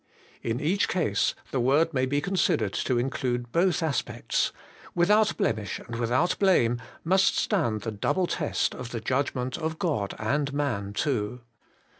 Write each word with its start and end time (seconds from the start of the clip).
In 0.41 0.59
each 0.59 0.87
case 0.87 1.35
the 1.51 1.59
word 1.59 1.93
may 1.93 2.07
be 2.07 2.21
considered 2.21 2.73
to 2.73 2.97
include 2.97 3.51
both 3.51 3.83
aspects: 3.83 4.51
without 4.95 5.37
blemish 5.37 5.77
and 5.77 5.97
without 5.97 6.39
blame 6.39 6.81
must 7.03 7.37
stand 7.37 7.81
the 7.81 7.91
double 7.91 8.25
test 8.25 8.73
of 8.73 8.89
the 8.89 8.99
judgment 8.99 9.59
of 9.59 9.77
God 9.77 10.15
and 10.17 10.53
man 10.53 10.93
too. 10.93 11.41